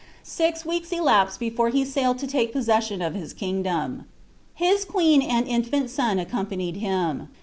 [0.23, 4.05] Six weeks elapsed before he sailed to lake posaeseioa of hi* kingdom.
[4.55, 7.27] His queen and infant son accompanied him.